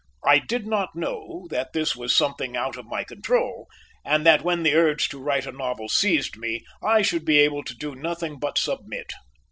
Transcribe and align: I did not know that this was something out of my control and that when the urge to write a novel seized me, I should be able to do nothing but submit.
I 0.25 0.39
did 0.39 0.65
not 0.65 0.95
know 0.95 1.45
that 1.51 1.73
this 1.73 1.95
was 1.95 2.15
something 2.15 2.57
out 2.57 2.75
of 2.75 2.87
my 2.87 3.03
control 3.03 3.67
and 4.03 4.25
that 4.25 4.41
when 4.41 4.63
the 4.63 4.73
urge 4.73 5.09
to 5.09 5.19
write 5.19 5.45
a 5.45 5.51
novel 5.51 5.89
seized 5.89 6.37
me, 6.37 6.63
I 6.81 7.03
should 7.03 7.23
be 7.23 7.37
able 7.37 7.63
to 7.63 7.75
do 7.77 7.93
nothing 7.93 8.39
but 8.39 8.57
submit. 8.57 9.13